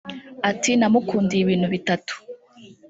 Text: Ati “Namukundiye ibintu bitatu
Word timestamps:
Ati 0.49 0.71
“Namukundiye 0.79 1.41
ibintu 1.45 1.67
bitatu 1.73 2.13